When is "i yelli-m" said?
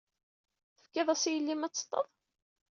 1.25-1.63